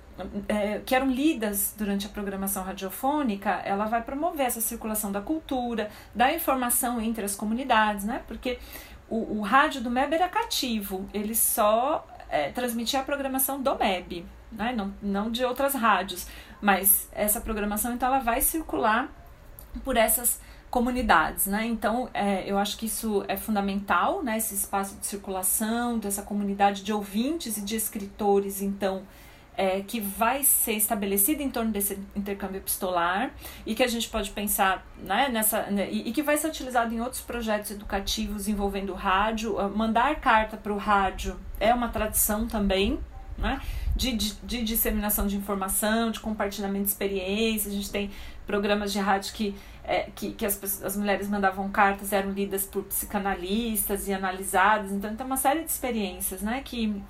[0.47, 5.89] é, que eram lidas durante a programação radiofônica, ela vai promover essa circulação da cultura,
[6.13, 8.21] da informação entre as comunidades, né?
[8.27, 8.59] Porque
[9.09, 14.25] o, o rádio do MEB era cativo, ele só é, transmitia a programação do MEB,
[14.51, 14.73] né?
[14.75, 16.27] não, não de outras rádios,
[16.61, 19.09] mas essa programação então ela vai circular
[19.83, 20.39] por essas
[20.71, 21.65] comunidades, né?
[21.65, 24.37] Então, é, eu acho que isso é fundamental, né?
[24.37, 29.03] Esse espaço de circulação dessa comunidade de ouvintes e de escritores, então,
[29.55, 33.31] é, que vai ser estabelecida em torno desse intercâmbio epistolar
[33.65, 36.93] e que a gente pode pensar né, nessa né, e, e, que vai ser utilizado
[36.93, 39.59] em outros projetos educativos envolvendo rádio.
[39.59, 42.99] Ah, mandar carta para o rádio é uma tradição também.
[43.37, 43.59] Né,
[43.95, 47.73] de, de, de, disseminação de informação, de compartilhamento de experiências.
[47.73, 48.11] A gente tem
[48.45, 52.83] programas de rádio que, é, que, que as, as mulheres mandavam cartas, eram lidas por
[52.83, 54.91] psicanalistas e analisadas.
[54.91, 57.01] Então, tem uma série de experiências né, que,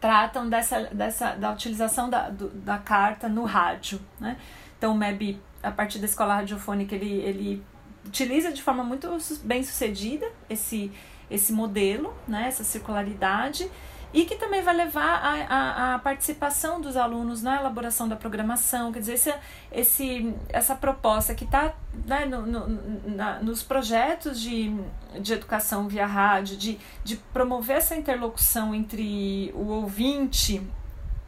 [0.00, 4.00] tratam dessa, dessa da utilização da, do, da carta no rádio.
[4.20, 4.36] Né?
[4.76, 7.64] Então, o MEB, a partir da escola radiofônica, ele, ele
[8.04, 10.92] utiliza de forma muito bem sucedida esse,
[11.30, 12.46] esse modelo, né?
[12.48, 13.70] essa circularidade
[14.16, 19.00] e que também vai levar a, a, participação dos alunos na elaboração da programação, quer
[19.00, 19.34] dizer, esse,
[19.70, 21.74] esse, essa proposta que está
[22.06, 22.66] né, no, no,
[23.42, 24.74] nos projetos de,
[25.20, 30.66] de educação via rádio, de, de promover essa interlocução entre o ouvinte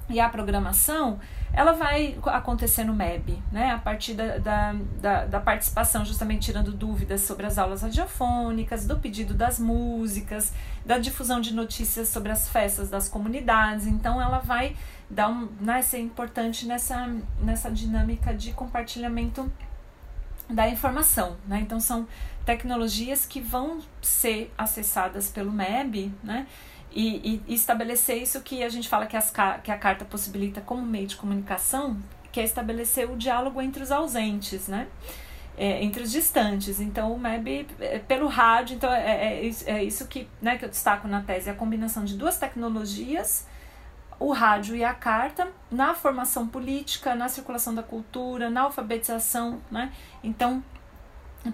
[0.08, 1.18] e a programação,
[1.52, 3.70] ela vai acontecer no MEB, né?
[3.70, 8.98] A partir da, da, da, da, participação, justamente tirando dúvidas sobre as aulas radiofônicas, do
[8.98, 10.52] pedido das músicas,
[10.84, 13.86] da difusão de notícias sobre as festas das comunidades.
[13.86, 14.76] Então, ela vai
[15.10, 17.08] dar um, né, ser importante nessa,
[17.40, 19.50] nessa dinâmica de compartilhamento
[20.48, 21.60] da informação, né?
[21.60, 22.06] Então, são
[22.46, 26.46] tecnologias que vão ser acessadas pelo MEB, né?
[27.00, 29.32] E, e, estabelecer isso que a gente fala que, as,
[29.62, 31.96] que a carta possibilita como meio de comunicação,
[32.32, 34.88] que é estabelecer o diálogo entre os ausentes, né?
[35.56, 36.80] É, entre os distantes.
[36.80, 40.68] Então, o MEB, é, pelo rádio, então é, é, é, isso que, né, que eu
[40.68, 43.46] destaco na tese, a combinação de duas tecnologias,
[44.18, 49.92] o rádio e a carta, na formação política, na circulação da cultura, na alfabetização, né?
[50.24, 50.64] Então,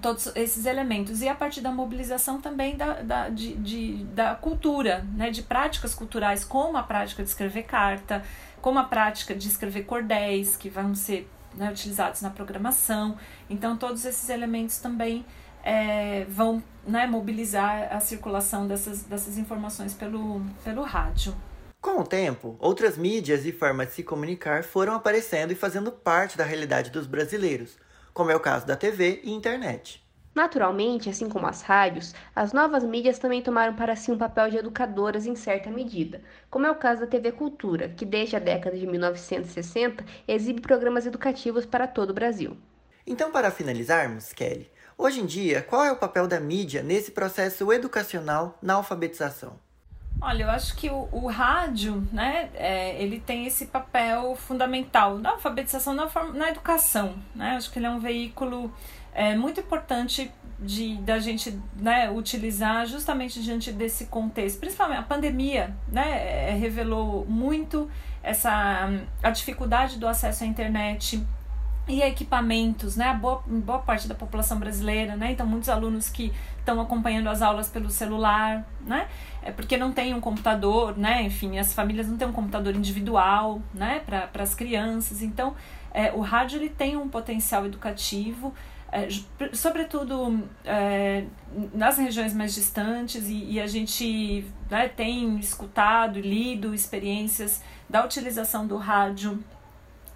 [0.01, 5.07] todos esses elementos e a partir da mobilização também da, da, de, de, da cultura,
[5.15, 8.23] né, de práticas culturais, como a prática de escrever carta,
[8.61, 13.17] como a prática de escrever cordéis, que vão ser né, utilizados na programação.
[13.49, 15.25] Então, todos esses elementos também
[15.63, 21.35] é, vão né, mobilizar a circulação dessas, dessas informações pelo, pelo rádio.
[21.81, 26.39] Com o tempo, outras mídias e formas de se comunicar foram aparecendo e fazendo parte
[26.39, 27.77] da realidade dos brasileiros
[28.15, 30.03] como é o caso da TV e internet.
[30.35, 34.57] Naturalmente, assim como as rádios, as novas mídias também tomaram para si um papel de
[34.57, 38.77] educadoras em certa medida, como é o caso da TV Cultura, que desde a década
[38.77, 42.57] de 1960 exibe programas educativos para todo o Brasil.
[43.07, 47.73] Então, para finalizarmos, Kelly, hoje em dia, qual é o papel da mídia nesse processo
[47.73, 49.59] educacional na alfabetização?
[50.21, 55.31] Olha, eu acho que o, o rádio, né, é, ele tem esse papel fundamental na
[55.31, 57.57] alfabetização, na, na educação, né?
[57.57, 58.73] Acho que ele é um veículo
[59.13, 64.61] é, muito importante de da gente né, utilizar justamente diante desse contexto.
[64.61, 67.91] Principalmente a pandemia, né, é, revelou muito
[68.23, 68.89] essa
[69.23, 71.23] a dificuldade do acesso à internet
[71.87, 73.13] e equipamentos, né?
[73.15, 75.33] Boa, boa parte da população brasileira, né?
[75.33, 79.07] Então, muitos alunos que estão acompanhando as aulas pelo celular, né?
[79.43, 81.23] É porque não tem um computador, né?
[81.23, 84.01] Enfim, as famílias não têm um computador individual, né?
[84.01, 85.21] Para as crianças.
[85.23, 85.55] Então,
[85.93, 88.55] é, o rádio ele tem um potencial educativo,
[88.91, 89.09] é,
[89.53, 91.25] sobretudo é,
[91.75, 98.67] nas regiões mais distantes, e, e a gente né, tem escutado lido experiências da utilização
[98.67, 99.43] do rádio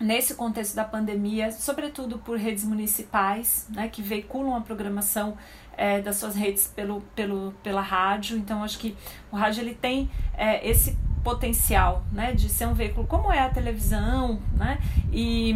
[0.00, 5.36] nesse contexto da pandemia, sobretudo por redes municipais, né, que veiculam a programação
[5.76, 8.36] é, das suas redes pelo, pelo, pela rádio.
[8.36, 8.96] Então, acho que
[9.30, 13.50] o rádio ele tem é, esse potencial né, de ser um veículo como é a
[13.50, 14.78] televisão, né,
[15.12, 15.52] e,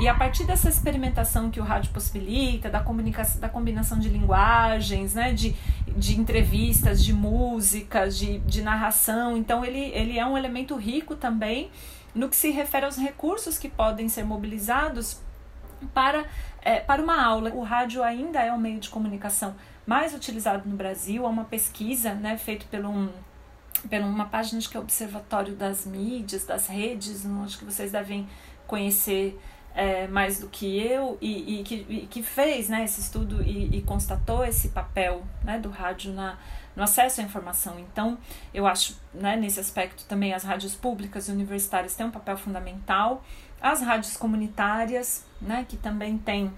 [0.00, 5.14] e a partir dessa experimentação que o rádio possibilita, da comunicação, da combinação de linguagens,
[5.14, 5.56] né, de,
[5.96, 11.70] de entrevistas, de músicas, de, de narração, então ele, ele é um elemento rico também
[12.16, 15.20] no que se refere aos recursos que podem ser mobilizados
[15.92, 16.24] para,
[16.62, 17.50] é, para uma aula.
[17.50, 19.54] O rádio ainda é o meio de comunicação
[19.86, 21.26] mais utilizado no Brasil.
[21.26, 23.10] Há uma pesquisa né, feita por, um,
[23.88, 28.26] por uma página que é Observatório das Mídias, das Redes, acho que vocês devem
[28.66, 29.38] conhecer
[29.76, 33.76] é, mais do que eu, e, e, que, e que fez né, esse estudo e,
[33.76, 36.38] e constatou esse papel né, do rádio na,
[36.74, 37.78] no acesso à informação.
[37.78, 38.16] Então,
[38.54, 43.22] eu acho, né, nesse aspecto também as rádios públicas e universitárias têm um papel fundamental,
[43.60, 46.50] as rádios comunitárias, né, que também têm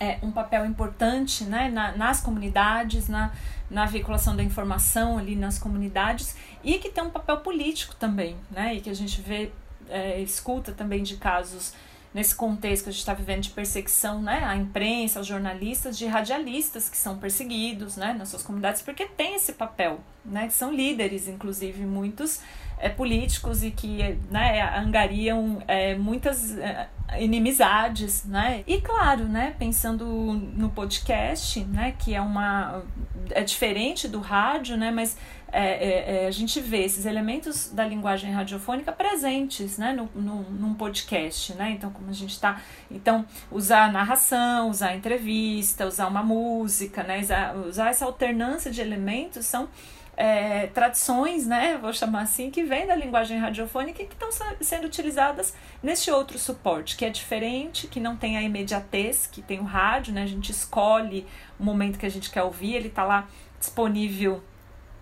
[0.00, 3.32] é, um papel importante né, na, nas comunidades, na,
[3.70, 8.74] na veiculação da informação ali nas comunidades e que tem um papel político também, né,
[8.74, 9.52] e que a gente vê,
[9.88, 11.74] é, escuta também de casos
[12.14, 16.06] nesse contexto que a gente está vivendo de perseguição né, à imprensa, aos jornalistas, de
[16.06, 20.72] radialistas que são perseguidos né, nas suas comunidades, porque tem esse papel, né, que são
[20.72, 22.40] líderes, inclusive muitos
[22.78, 26.88] é, políticos e que né, angariam é, muitas é,
[27.18, 28.64] inimizades, né?
[28.66, 32.82] E claro, né, pensando no podcast, né, que é uma
[33.30, 35.16] é diferente do rádio, né, mas
[35.56, 40.42] é, é, é, a gente vê esses elementos da linguagem radiofônica presentes né, no, no,
[40.50, 41.70] num podcast, né?
[41.70, 42.60] Então, como a gente está.
[42.90, 47.20] Então, usar narração, usar entrevista, usar uma música, né?
[47.20, 49.68] Usar, usar essa alternância de elementos são
[50.16, 54.30] é, tradições, né, vou chamar assim, que vêm da linguagem radiofônica e que estão
[54.60, 59.58] sendo utilizadas nesse outro suporte, que é diferente, que não tem a imediatez, que tem
[59.58, 61.26] o rádio, né, a gente escolhe
[61.58, 63.28] o momento que a gente quer ouvir, ele está lá
[63.58, 64.40] disponível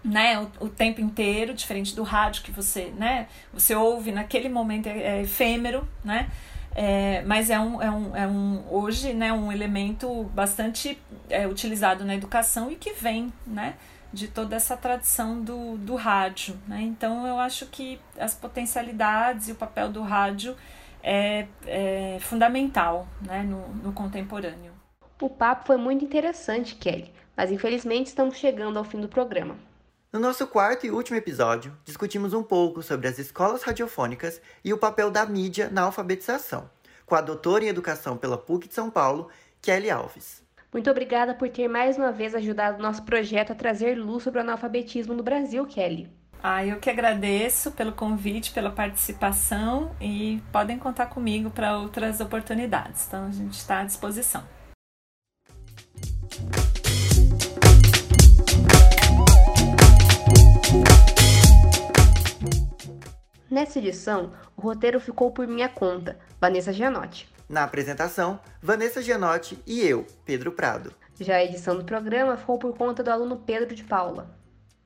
[0.04, 4.88] né, o, o, tempo inteiro, diferente do rádio que você, né, você ouve naquele momento
[4.88, 6.28] é, é efêmero, né,
[6.74, 10.98] é, mas é um, é um, é um hoje, né, um elemento bastante
[11.28, 13.74] é, utilizado na educação e que vem, né,
[14.12, 19.52] de toda essa tradição do, do rádio, né, então eu acho que as potencialidades e
[19.52, 20.56] o papel do rádio
[21.02, 24.72] é, é fundamental, né, no, no contemporâneo.
[25.20, 29.56] O papo foi muito interessante, Kelly, mas infelizmente estamos chegando ao fim do programa.
[30.12, 34.76] No nosso quarto e último episódio, discutimos um pouco sobre as escolas radiofônicas e o
[34.76, 36.68] papel da mídia na alfabetização,
[37.06, 39.30] com a doutora em educação pela PUC de São Paulo,
[39.62, 40.42] Kelly Alves.
[40.70, 44.38] Muito obrigada por ter mais uma vez ajudado o nosso projeto a trazer luz sobre
[44.38, 46.10] o analfabetismo no Brasil, Kelly.
[46.42, 53.06] Ah, eu que agradeço pelo convite, pela participação e podem contar comigo para outras oportunidades.
[53.08, 54.44] Então a gente está à disposição.
[63.52, 67.28] Nessa edição, o roteiro ficou por minha conta, Vanessa Gianotti.
[67.46, 70.90] Na apresentação, Vanessa Gianotti e eu, Pedro Prado.
[71.20, 74.34] Já a edição do programa ficou por conta do aluno Pedro de Paula.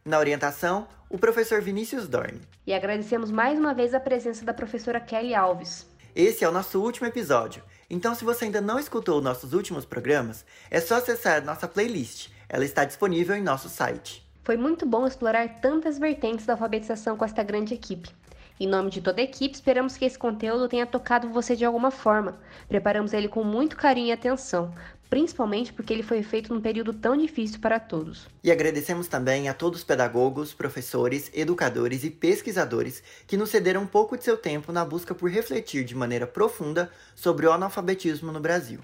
[0.04, 2.40] Na orientação, o professor Vinícius Dorn.
[2.66, 5.86] E agradecemos mais uma vez a presença da professora Kelly Alves.
[6.12, 10.44] Esse é o nosso último episódio, então se você ainda não escutou nossos últimos programas,
[10.68, 12.30] é só acessar nossa playlist.
[12.48, 14.28] Ela está disponível em nosso site.
[14.42, 18.10] Foi muito bom explorar tantas vertentes da alfabetização com esta grande equipe.
[18.58, 21.90] Em nome de toda a equipe, esperamos que esse conteúdo tenha tocado você de alguma
[21.90, 22.38] forma.
[22.66, 24.74] Preparamos ele com muito carinho e atenção,
[25.10, 28.26] principalmente porque ele foi feito num período tão difícil para todos.
[28.42, 33.86] E agradecemos também a todos os pedagogos, professores, educadores e pesquisadores que nos cederam um
[33.86, 38.40] pouco de seu tempo na busca por refletir de maneira profunda sobre o analfabetismo no
[38.40, 38.80] Brasil.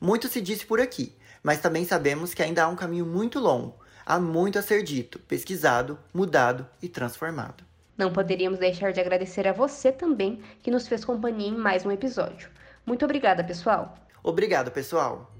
[0.00, 1.12] Muito se disse por aqui,
[1.42, 3.74] mas também sabemos que ainda há um caminho muito longo,
[4.06, 7.67] há muito a ser dito, pesquisado, mudado e transformado.
[7.98, 11.90] Não poderíamos deixar de agradecer a você também que nos fez companhia em mais um
[11.90, 12.48] episódio.
[12.86, 13.98] Muito obrigada, pessoal.
[14.22, 15.34] Obrigado, pessoal.